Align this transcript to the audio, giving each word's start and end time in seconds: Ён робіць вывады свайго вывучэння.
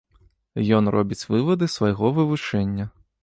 Ён 0.77 0.89
робіць 0.95 1.27
вывады 1.35 1.69
свайго 1.75 2.13
вывучэння. 2.17 2.85